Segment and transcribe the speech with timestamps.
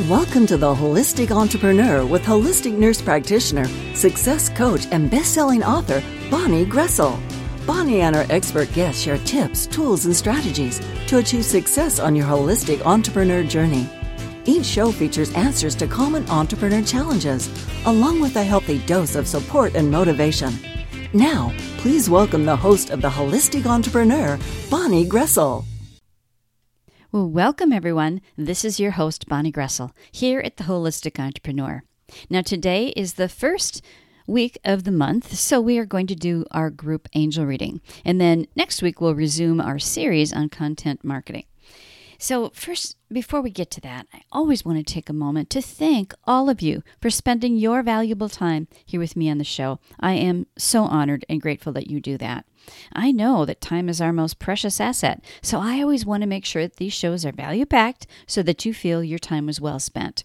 [0.00, 6.66] Welcome to the Holistic Entrepreneur with holistic nurse practitioner, success coach, and best-selling author Bonnie
[6.66, 7.16] Groessl.
[7.64, 12.26] Bonnie and her expert guests share tips, tools, and strategies to achieve success on your
[12.26, 13.88] holistic entrepreneur journey.
[14.44, 17.48] Each show features answers to common entrepreneur challenges,
[17.86, 20.52] along with a healthy dose of support and motivation.
[21.12, 25.64] Now, please welcome the host of the Holistic Entrepreneur, Bonnie Groessl.
[27.14, 28.22] Well, welcome everyone.
[28.36, 31.84] This is your host, Bonnie Groessl, here at the Holistic Entrepreneur.
[32.28, 33.84] Now, today is the first
[34.26, 37.80] week of the month, so we are going to do our group angel reading.
[38.04, 41.44] And then next week, we'll resume our series on content marketing.
[42.24, 45.60] So, first, before we get to that, I always want to take a moment to
[45.60, 49.78] thank all of you for spending your valuable time here with me on the show.
[50.00, 52.46] I am so honored and grateful that you do that.
[52.94, 56.46] I know that time is our most precious asset, so I always want to make
[56.46, 59.78] sure that these shows are value packed so that you feel your time was well
[59.78, 60.24] spent.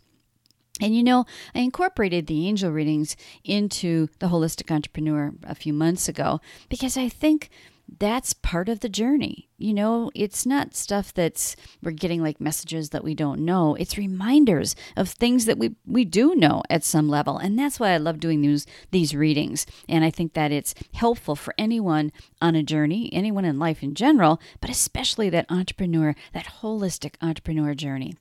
[0.79, 6.07] And you know, I incorporated the angel readings into the Holistic Entrepreneur a few months
[6.07, 7.49] ago because I think
[7.97, 9.49] that's part of the journey.
[9.57, 13.75] You know, it's not stuff that's we're getting like messages that we don't know.
[13.75, 17.37] It's reminders of things that we we do know at some level.
[17.37, 19.65] And that's why I love doing these these readings.
[19.87, 23.95] And I think that it's helpful for anyone on a journey, anyone in life in
[23.95, 28.13] general, but especially that entrepreneur, that holistic entrepreneur journey.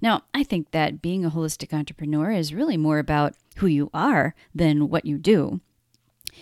[0.00, 4.34] Now, I think that being a holistic entrepreneur is really more about who you are
[4.54, 5.60] than what you do.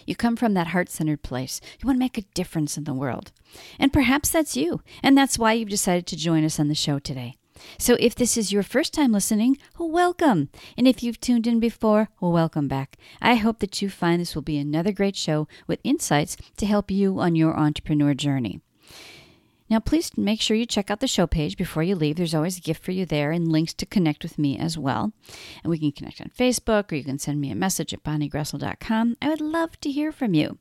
[0.07, 1.61] You come from that heart centered place.
[1.81, 3.33] You want to make a difference in the world.
[3.79, 6.99] And perhaps that's you, and that's why you've decided to join us on the show
[6.99, 7.37] today.
[7.79, 10.51] So if this is your first time listening, welcome.
[10.77, 12.97] And if you've tuned in before, welcome back.
[13.23, 16.91] I hope that you find this will be another great show with insights to help
[16.91, 18.61] you on your entrepreneur journey.
[19.69, 22.17] Now, please make sure you check out the show page before you leave.
[22.17, 25.13] There's always a gift for you there and links to connect with me as well.
[25.63, 29.17] And we can connect on Facebook or you can send me a message at bonniegroessl.com.
[29.21, 30.59] I would love to hear from you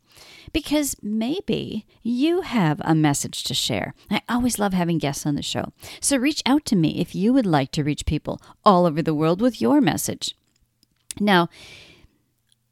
[0.53, 3.93] because maybe you have a message to share.
[4.09, 5.71] I always love having guests on the show.
[5.99, 9.13] So reach out to me if you would like to reach people all over the
[9.13, 10.35] world with your message.
[11.19, 11.49] Now,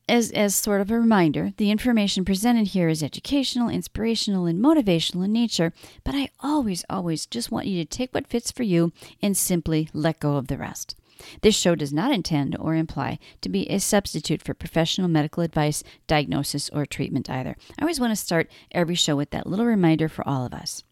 [0.08, 5.26] as, as sort of a reminder, the information presented here is educational, inspirational, and motivational
[5.26, 5.72] in nature,
[6.04, 9.90] but I always, always just want you to take what fits for you and simply
[9.94, 10.96] let go of the rest.
[11.42, 15.84] This show does not intend or imply to be a substitute for professional medical advice,
[16.06, 17.56] diagnosis, or treatment either.
[17.78, 20.84] I always want to start every show with that little reminder for all of us.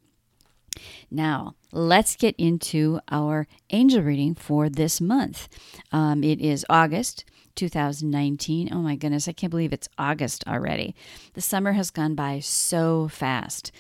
[1.10, 5.50] Now, let's get into our angel reading for this month.
[5.92, 7.26] Um, it is August
[7.62, 8.70] 2019.
[8.72, 10.96] Oh my goodness, I can't believe it's August already.
[11.36, 13.72] The summer has gone by so fast.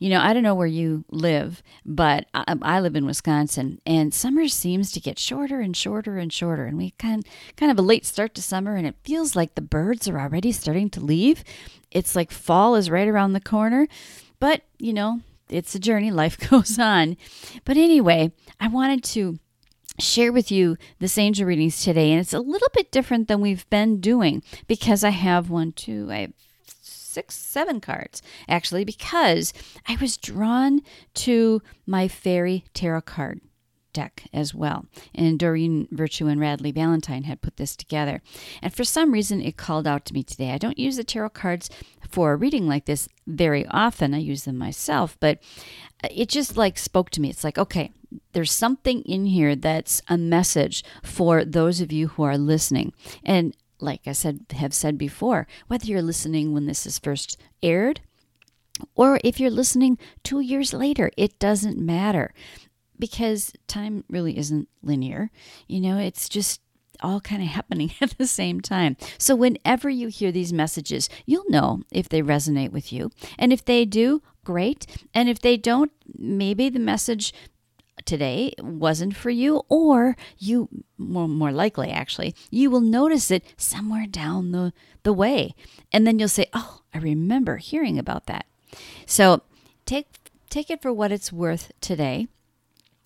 [0.00, 3.80] You know, I don't know where you live, but I, um, I, live in Wisconsin,
[3.86, 6.64] and summer seems to get shorter and shorter and shorter.
[6.64, 7.24] And we kind
[7.56, 10.50] kind of a late start to summer, and it feels like the birds are already
[10.50, 11.44] starting to leave.
[11.92, 13.86] It's like fall is right around the corner,
[14.40, 16.10] but you know, it's a journey.
[16.22, 17.16] Life goes on.
[17.64, 19.38] But anyway, I wanted to
[19.98, 23.68] share with you this angel readings today and it's a little bit different than we've
[23.70, 26.32] been doing because i have one two i have
[26.64, 29.52] six seven cards actually because
[29.86, 30.80] i was drawn
[31.14, 33.40] to my fairy tarot card
[33.92, 34.86] deck as well.
[35.14, 38.22] And Doreen Virtue and Radleigh Valentine had put this together.
[38.60, 40.50] And for some reason, it called out to me today.
[40.50, 41.70] I don't use the tarot cards
[42.08, 44.14] for a reading like this very often.
[44.14, 45.40] I use them myself, but
[46.10, 47.30] it just like spoke to me.
[47.30, 47.92] It's like, okay,
[48.32, 52.92] there's something in here that's a message for those of you who are listening.
[53.24, 58.00] And like I said, have said before, whether you're listening when this is first aired
[58.94, 62.32] or if you're listening two years later, it doesn't matter
[62.98, 65.30] because time really isn't linear.
[65.66, 66.60] You know, it's just
[67.00, 68.96] all kind of happening at the same time.
[69.18, 73.10] So, whenever you hear these messages, you'll know if they resonate with you.
[73.38, 74.86] And if they do, great.
[75.12, 77.32] And if they don't, maybe the message
[78.04, 80.68] today wasn't for you, or you,
[80.98, 84.72] more, more likely actually, you will notice it somewhere down the,
[85.02, 85.54] the way.
[85.92, 88.46] And then you'll say, Oh, I remember hearing about that.
[89.06, 89.42] So
[89.86, 90.06] take,
[90.50, 92.28] take it for what it's worth today.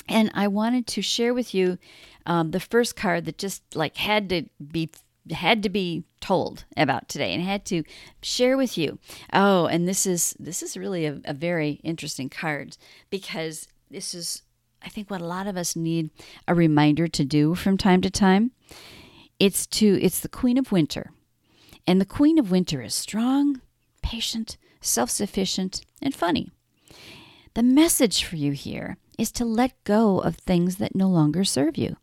[0.08, 1.78] And I wanted to share with you
[2.26, 4.90] um, the first card that just like had to be
[5.32, 7.82] had to be told about today and had to
[8.22, 8.98] share with you.
[9.32, 12.76] Oh, and this is this is really a, a very interesting card
[13.10, 14.42] because this is
[14.82, 16.10] I think what a lot of us need
[16.46, 18.52] a reminder to do from time to time.
[19.38, 21.12] It's to it's the Queen of Winter.
[21.86, 23.60] And the Queen of Winter is strong,
[24.02, 26.50] patient, self-sufficient, and funny.
[27.54, 31.76] The message for you here is to let go of things that no longer serve
[31.76, 31.96] you.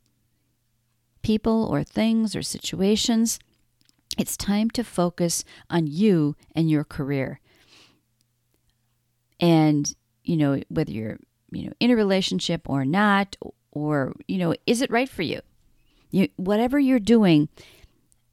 [1.23, 3.39] people or things or situations.
[4.17, 7.39] It's time to focus on you and your career.
[9.39, 9.91] And,
[10.23, 11.17] you know, whether you're,
[11.55, 13.35] you know, in a relationship or not,
[13.71, 15.41] or, you know, is it right for you?
[16.13, 17.49] you whatever you're doing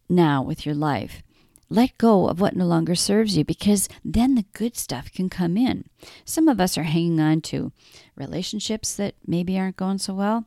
[0.08, 1.22] now with your life,
[1.68, 5.56] let go of what no longer serves you because then the good stuff can come
[5.56, 5.84] in.
[6.24, 7.72] Some of us are hanging on to
[8.14, 10.44] relationships that maybe aren't going so well,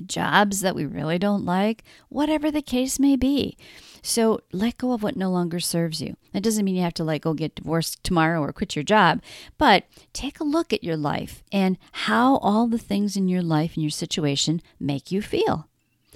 [0.00, 3.56] jobs that we really don't like, whatever the case may be.
[4.02, 6.16] So let go of what no longer serves you.
[6.32, 9.20] That doesn't mean you have to like go get divorced tomorrow or quit your job,
[9.58, 13.74] but take a look at your life and how all the things in your life
[13.74, 15.68] and your situation make you feel.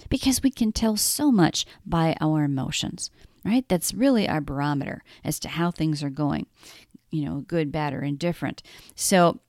[0.09, 3.11] Because we can tell so much by our emotions
[3.45, 3.69] right?
[3.69, 6.47] That's really our barometer as to how things are going,
[7.11, 8.63] you know, good, bad, or indifferent.
[8.95, 9.41] So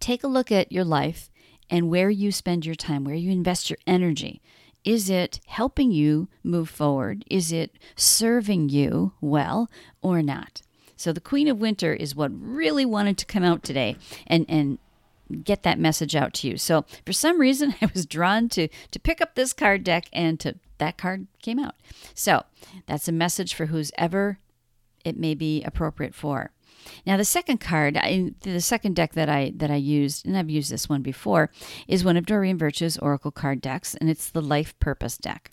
[0.00, 1.28] take a look at your life
[1.70, 4.40] and where you spend your time, where you invest your energy.
[4.84, 7.24] Is it helping you move forward?
[7.30, 9.70] Is it serving you well
[10.00, 10.62] or not?
[10.96, 14.78] So the Queen of Winter is what really wanted to come out today and and
[15.44, 16.56] get that message out to you.
[16.56, 20.38] So for some reason I was drawn to to pick up this card deck and
[20.40, 21.74] to that card came out.
[22.14, 22.44] So
[22.86, 24.38] that's a message for who's ever
[25.04, 26.50] it may be appropriate for.
[27.06, 30.50] Now the second card, I, the second deck that I that I used, and I've
[30.50, 31.50] used this one before,
[31.86, 35.50] is one of Doreen Virtue's Oracle card decks, and it's the Life Purpose deck.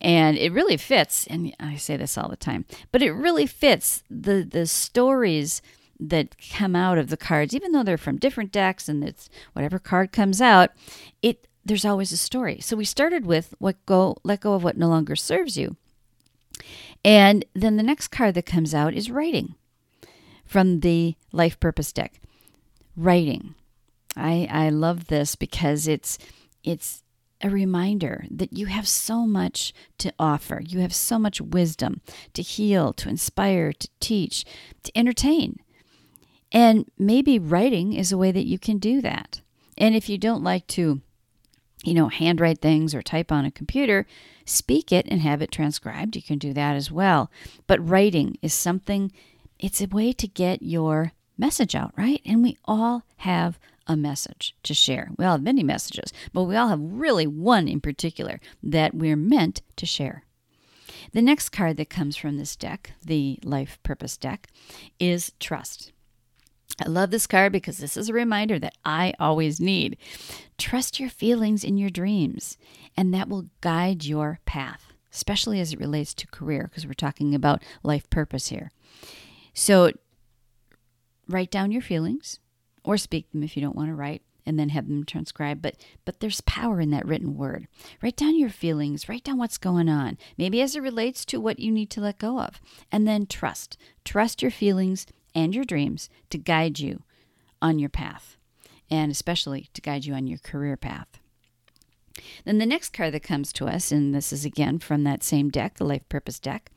[0.00, 4.02] And it really fits, and I say this all the time, but it really fits
[4.10, 5.62] the the stories
[5.98, 9.78] that come out of the cards, even though they're from different decks and it's whatever
[9.78, 10.70] card comes out,
[11.22, 12.60] it there's always a story.
[12.60, 15.76] So we started with what go let go of what no longer serves you.
[17.04, 19.54] And then the next card that comes out is writing
[20.46, 22.20] from the life purpose deck.
[22.96, 23.54] Writing.
[24.16, 26.18] I I love this because it's
[26.64, 27.02] it's
[27.42, 30.62] a reminder that you have so much to offer.
[30.66, 32.00] You have so much wisdom
[32.32, 34.46] to heal, to inspire, to teach,
[34.84, 35.58] to entertain.
[36.50, 39.42] And maybe writing is a way that you can do that.
[39.76, 41.02] And if you don't like to
[41.84, 44.06] you know, handwrite things or type on a computer,
[44.44, 46.16] speak it and have it transcribed.
[46.16, 47.30] You can do that as well.
[47.66, 49.12] But writing is something,
[49.58, 52.20] it's a way to get your message out, right?
[52.24, 55.10] And we all have a message to share.
[55.16, 59.16] We all have many messages, but we all have really one in particular that we're
[59.16, 60.24] meant to share.
[61.12, 64.48] The next card that comes from this deck, the Life Purpose deck,
[64.98, 65.92] is Trust.
[66.84, 69.96] I love this card because this is a reminder that I always need.
[70.58, 72.58] Trust your feelings in your dreams,
[72.96, 77.34] and that will guide your path, especially as it relates to career, because we're talking
[77.34, 78.72] about life purpose here.
[79.58, 79.90] So,
[81.28, 82.38] write down your feelings
[82.84, 85.74] or speak them if you don't want to write and then have them transcribed but
[86.04, 87.66] but there's power in that written word
[88.00, 91.58] write down your feelings write down what's going on maybe as it relates to what
[91.58, 92.60] you need to let go of
[92.92, 95.04] and then trust trust your feelings
[95.36, 97.02] and your dreams to guide you
[97.60, 98.38] on your path,
[98.90, 101.08] and especially to guide you on your career path.
[102.44, 105.50] Then the next card that comes to us, and this is again from that same
[105.50, 106.70] deck, the Life Purpose deck,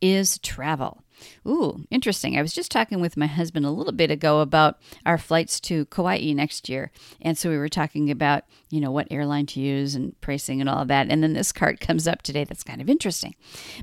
[0.00, 1.02] is travel.
[1.46, 2.38] Ooh, interesting.
[2.38, 5.86] I was just talking with my husband a little bit ago about our flights to
[5.86, 6.90] Kauai next year.
[7.20, 10.68] And so we were talking about, you know, what airline to use and pricing and
[10.68, 11.08] all of that.
[11.10, 13.34] And then this card comes up today that's kind of interesting.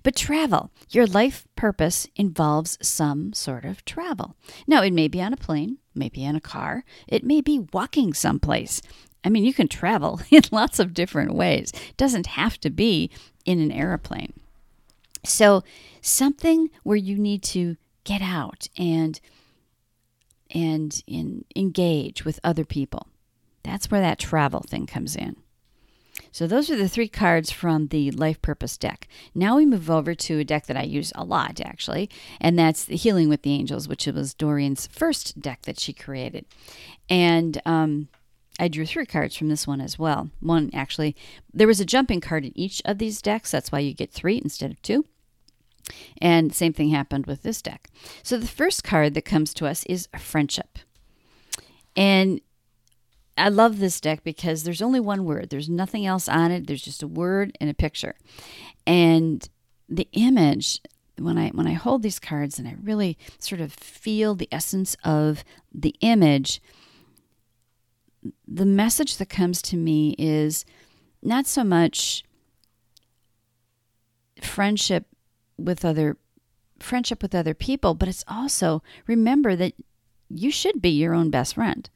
[0.03, 4.35] But travel, your life purpose involves some sort of travel.
[4.67, 8.13] Now, it may be on a plane, maybe in a car, it may be walking
[8.13, 8.81] someplace.
[9.23, 11.71] I mean, you can travel in lots of different ways.
[11.73, 13.11] It doesn't have to be
[13.45, 14.33] in an airplane.
[15.23, 15.63] So,
[16.01, 19.19] something where you need to get out and
[20.53, 23.07] and in, engage with other people.
[23.63, 25.37] That's where that travel thing comes in.
[26.31, 29.07] So those are the three cards from the Life Purpose deck.
[29.35, 32.09] Now we move over to a deck that I use a lot actually,
[32.39, 36.45] and that's the Healing with the Angels, which was Doreen's first deck that she created.
[37.09, 38.07] And um,
[38.59, 40.29] I drew three cards from this one as well.
[40.39, 41.15] One actually,
[41.53, 43.51] there was a jumping card in each of these decks.
[43.51, 45.05] That's why you get three instead of two.
[46.21, 47.89] And same thing happened with this deck.
[48.23, 50.79] So the first card that comes to us is friendship.
[51.95, 52.41] And
[53.37, 55.49] I love this deck because there's only one word.
[55.49, 56.67] There's nothing else on it.
[56.67, 58.15] There's just a word and a picture.
[58.85, 59.47] And
[59.89, 60.81] the image
[61.17, 64.95] when I when I hold these cards and I really sort of feel the essence
[65.03, 65.43] of
[65.73, 66.61] the image,
[68.47, 70.65] the message that comes to me is
[71.21, 72.23] not so much
[74.41, 75.05] friendship
[75.57, 76.17] with other
[76.79, 79.73] friendship with other people, but it's also remember that
[80.29, 81.89] you should be your own best friend.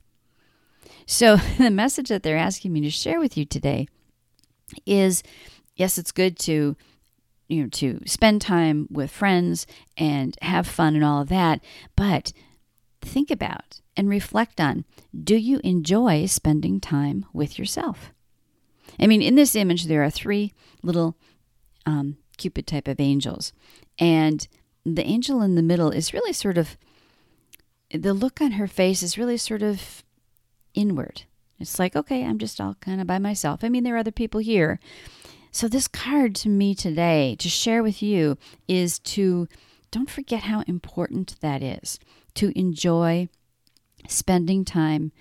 [1.06, 3.88] So the message that they're asking me to share with you today
[4.86, 5.24] is
[5.76, 6.76] yes, it's good to
[7.48, 9.68] you know to spend time with friends
[9.98, 11.62] and have fun and all of that,
[11.96, 12.32] but
[13.02, 14.86] think about and reflect on
[15.24, 18.12] do you enjoy spending time with yourself?
[19.00, 21.18] I mean, in this image, there are three little
[21.86, 23.54] um, Cupid type of angels.
[23.98, 24.48] And
[24.86, 26.78] the angel in the middle is really sort of,
[27.92, 30.04] the look on her face is really sort of
[30.74, 31.24] inward.
[31.60, 33.64] It's like, okay, I'm just all kind of by myself.
[33.64, 34.80] I mean, there are other people here.
[35.52, 38.38] So, this card to me today to share with you
[38.68, 39.48] is to
[39.90, 41.98] don't forget how important that is
[42.34, 43.30] to enjoy
[44.08, 45.12] spending time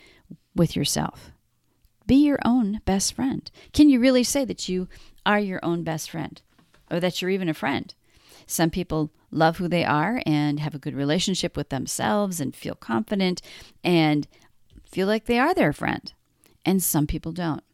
[0.55, 1.31] with yourself.
[2.07, 3.51] Be your own best friend.
[3.73, 4.89] Can you really say that you
[5.25, 6.41] are your own best friend
[6.91, 7.95] or that you're even a friend?
[8.47, 12.75] Some people love who they are and have a good relationship with themselves and feel
[12.75, 13.41] confident
[13.83, 14.29] and
[14.85, 16.13] feel like they are their friend.
[16.65, 17.65] And some people don't.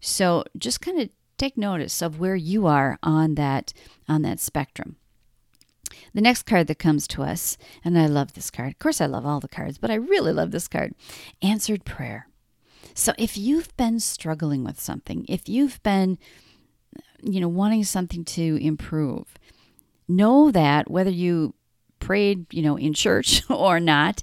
[0.00, 1.08] So just kind of
[1.38, 3.72] take notice of where you are on that
[4.08, 4.96] on that spectrum.
[6.14, 8.72] The next card that comes to us, and I love this card.
[8.72, 10.94] Of course I love all the cards, but I really love this card.
[11.42, 12.28] Answered prayer.
[12.94, 16.18] So if you've been struggling with something, if you've been,
[17.22, 19.34] you know, wanting something to improve,
[20.08, 21.54] know that whether you
[22.00, 24.22] prayed, you know, in church or not,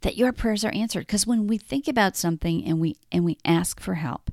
[0.00, 1.06] that your prayers are answered.
[1.06, 4.30] Because when we think about something and we and we ask for help,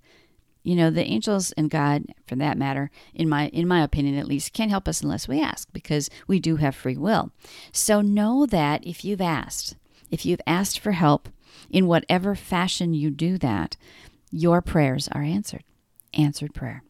[0.66, 4.28] you know, the angels and God, for that matter, in my in my opinion at
[4.28, 7.32] least, can't help us unless we ask because we do have free will.
[7.72, 9.76] So know that if you've asked,
[10.10, 11.30] if you've asked for help,
[11.70, 13.78] in whatever fashion you do that,
[14.32, 15.64] your prayers are answered.
[16.16, 16.84] Answered prayer.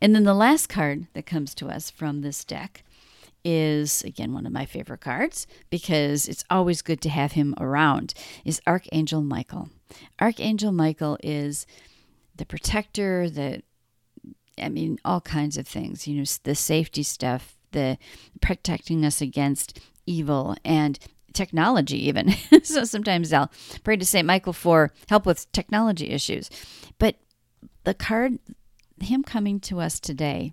[0.00, 2.82] And then the last card that comes to us from this deck
[3.44, 8.12] is again one of my favorite cards because it's always good to have him around
[8.44, 9.68] is Archangel Michael.
[10.20, 11.64] Archangel Michael is
[12.36, 13.62] the protector, the
[14.58, 17.98] I mean all kinds of things, you know, the safety stuff, the
[18.40, 20.98] protecting us against evil and
[21.32, 22.34] technology, even.
[22.62, 23.50] so sometimes I'll
[23.84, 24.26] pray to St.
[24.26, 26.50] Michael for help with technology issues.
[26.98, 27.16] But
[27.84, 28.38] the card,
[29.00, 30.52] him coming to us today,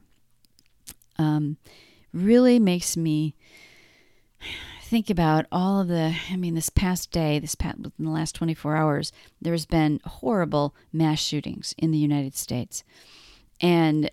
[1.18, 1.58] um,
[2.12, 3.36] really makes me
[4.94, 8.36] think about all of the i mean this past day this past in the last
[8.36, 12.84] 24 hours there's been horrible mass shootings in the united states
[13.60, 14.12] and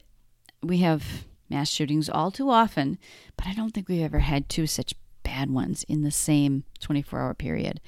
[0.62, 2.96] we have mass shootings all too often
[3.37, 4.94] but i don't think we've ever had two such
[5.30, 7.80] bad ones in the same 24 hour period.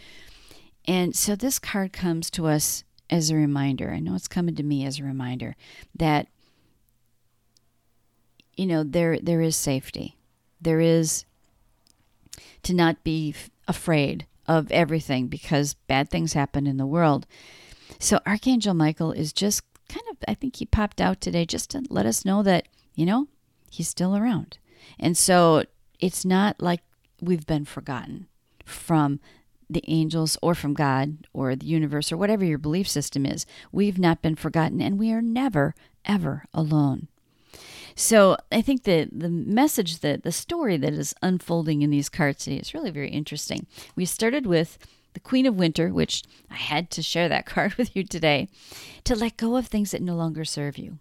[0.87, 3.91] And so this card comes to us as a reminder.
[3.91, 5.57] I know it's coming to me as a reminder
[5.95, 6.29] that
[8.57, 10.19] you know there there is safety.
[10.61, 11.25] There is
[12.65, 13.35] to not be
[13.69, 17.27] afraid of everything because bad things happen in the world.
[17.99, 21.83] So Archangel Michael is just kind of I think he popped out today just to
[21.89, 23.29] let us know that, you know,
[23.71, 24.59] he's still around.
[24.99, 25.65] And so
[26.01, 26.81] it's not like
[27.21, 28.27] we've been forgotten
[28.65, 29.21] from
[29.71, 33.47] the angels or from God or the universe or whatever your belief system is.
[33.71, 37.09] We've not been forgotten and we are never, ever alone.
[37.95, 42.45] So I think that the message that the story that is unfolding in these cards
[42.45, 43.67] today is really very interesting.
[43.97, 44.79] We started with
[45.15, 48.49] the Queen of Winter, which I had to share that card with you today,
[49.05, 50.99] to let go of things that no longer serve you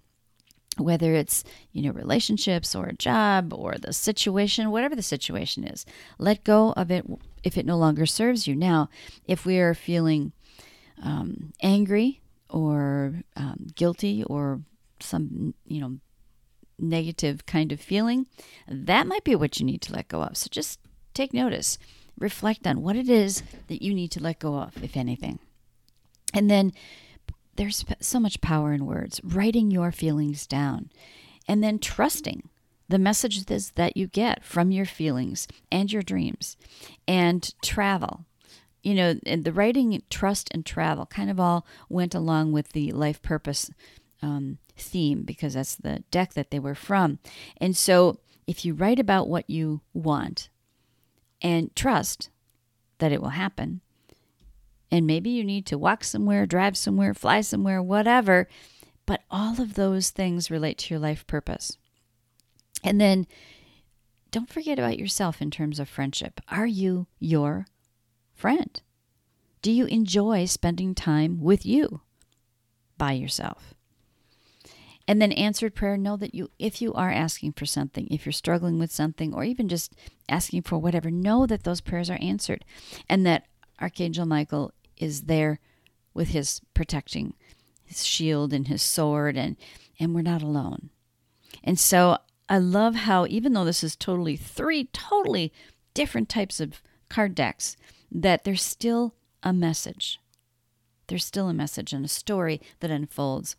[0.77, 1.43] whether it's
[1.73, 5.85] you know relationships or a job or the situation whatever the situation is
[6.17, 7.05] let go of it
[7.43, 8.89] if it no longer serves you now
[9.27, 10.31] if we are feeling
[11.03, 14.61] um, angry or um, guilty or
[14.99, 15.97] some you know
[16.81, 18.25] negative kind of feeling
[18.67, 20.37] that might be what you need to let go of.
[20.37, 20.79] So just
[21.13, 21.77] take notice.
[22.19, 25.39] Reflect on what it is that you need to let go of if anything.
[26.33, 26.71] And then
[27.55, 29.19] there's so much power in words.
[29.23, 30.89] Writing your feelings down.
[31.47, 32.49] And then trusting
[32.87, 36.57] the messages that you get from your feelings and your dreams.
[37.07, 38.25] And travel.
[38.83, 43.21] You know, the writing, trust, and travel kind of all went along with the life
[43.21, 43.69] purpose
[44.21, 47.19] um, theme because that's the deck that they were from.
[47.57, 50.49] And so if you write about what you want
[51.41, 52.29] and trust
[52.97, 53.81] that it will happen,
[54.91, 58.47] and maybe you need to walk somewhere, drive somewhere, fly somewhere, whatever.
[59.05, 61.77] But all of those things relate to your life purpose.
[62.83, 63.25] And then
[64.31, 66.41] don't forget about yourself in terms of friendship.
[66.49, 67.67] Are you your
[68.33, 68.81] friend?
[69.61, 72.01] Do you enjoy spending time with you
[72.97, 73.73] by yourself?
[75.11, 78.31] And then answered prayer, know that you if you are asking for something, if you're
[78.31, 79.93] struggling with something or even just
[80.29, 82.63] asking for whatever, know that those prayers are answered
[83.09, 83.45] and that
[83.81, 85.59] Archangel Michael is there
[86.13, 87.33] with his protecting
[87.83, 89.57] his shield and his sword and
[89.99, 90.91] and we're not alone.
[91.61, 95.51] And so I love how, even though this is totally three totally
[95.93, 97.75] different types of card decks,
[98.09, 99.13] that there's still
[99.43, 100.21] a message.
[101.07, 103.57] There's still a message and a story that unfolds.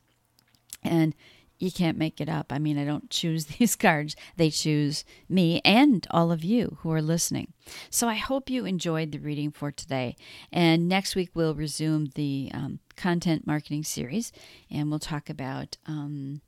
[0.83, 1.15] And
[1.63, 2.53] you can't make it up.
[2.53, 6.91] I mean, I don't choose these cards, they choose me and all of you who
[6.91, 7.53] are listening.
[7.89, 10.17] So I hope you enjoyed the reading for today.
[10.53, 14.33] And next week, we'll resume the um, content marketing series
[14.71, 15.77] and we'll talk about.
[15.87, 16.41] Um,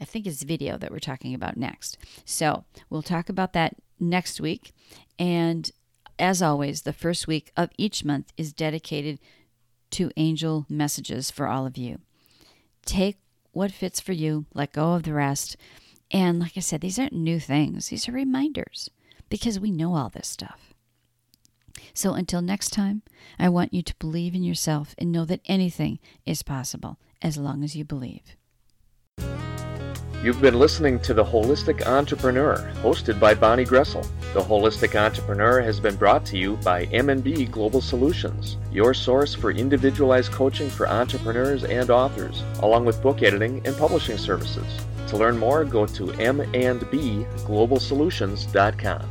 [0.00, 1.96] I think it's video that we're talking about next.
[2.24, 4.72] So we'll talk about that next week.
[5.18, 5.70] And
[6.18, 9.18] as always, the first week of each month is dedicated
[9.92, 12.00] to angel messages for all of you.
[12.84, 13.18] Take
[13.52, 15.56] what fits for you, let go of the rest.
[16.10, 18.90] And like I said, these aren't new things, these are reminders
[19.28, 20.74] because we know all this stuff.
[21.94, 23.02] So until next time,
[23.38, 27.64] I want you to believe in yourself and know that anything is possible as long
[27.64, 28.36] as you believe.
[30.22, 34.06] You've been listening to The Holistic Entrepreneur, hosted by Bonnie Groessl.
[34.34, 39.50] The Holistic Entrepreneur has been brought to you by M&B Global Solutions, your source for
[39.50, 44.86] individualized coaching for entrepreneurs and authors, along with book editing and publishing services.
[45.08, 49.08] To learn more, go to m&bglobalsolutions.com.